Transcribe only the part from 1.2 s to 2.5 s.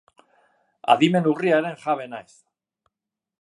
urriaren jabe naiz.